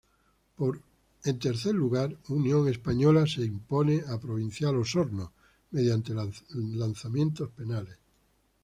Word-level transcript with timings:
Por 0.55 0.81
el 1.25 1.37
tercer 1.37 1.75
lugar, 1.75 2.17
Unión 2.29 2.67
Española 2.67 3.27
se 3.27 3.43
impuso 3.43 3.99
a 4.11 4.19
Provincial 4.19 4.75
Osorno 4.77 5.31
mediante 5.69 6.15
lanzamientos 6.15 7.51
penales. 7.51 7.99